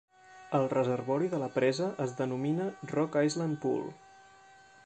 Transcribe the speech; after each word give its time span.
El 0.59 0.63
reservori 0.71 1.29
de 1.33 1.41
la 1.43 1.51
presa 1.59 1.91
es 2.07 2.17
denomina 2.23 2.71
Rock 2.95 3.23
Island 3.29 3.63
Pool. 3.67 3.89